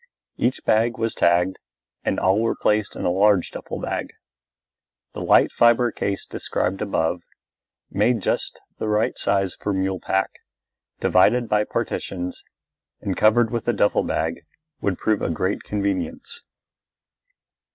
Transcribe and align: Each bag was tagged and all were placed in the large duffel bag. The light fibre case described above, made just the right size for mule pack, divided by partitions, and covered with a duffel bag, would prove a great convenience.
Each 0.35 0.65
bag 0.65 0.97
was 0.97 1.13
tagged 1.13 1.59
and 2.03 2.19
all 2.19 2.39
were 2.41 2.55
placed 2.55 2.95
in 2.95 3.03
the 3.03 3.11
large 3.11 3.51
duffel 3.51 3.79
bag. 3.79 4.13
The 5.13 5.21
light 5.21 5.51
fibre 5.51 5.91
case 5.91 6.25
described 6.25 6.81
above, 6.81 7.21
made 7.91 8.19
just 8.23 8.59
the 8.79 8.87
right 8.87 9.15
size 9.15 9.53
for 9.53 9.73
mule 9.73 9.99
pack, 9.99 10.39
divided 10.99 11.47
by 11.47 11.65
partitions, 11.65 12.41
and 12.99 13.15
covered 13.15 13.51
with 13.51 13.67
a 13.67 13.73
duffel 13.73 14.01
bag, 14.01 14.43
would 14.81 14.97
prove 14.97 15.21
a 15.21 15.29
great 15.29 15.61
convenience. 15.61 16.41